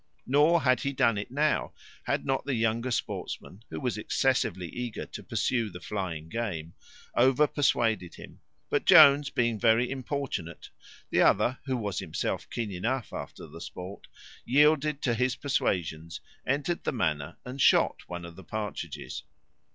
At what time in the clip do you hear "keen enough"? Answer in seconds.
12.49-13.13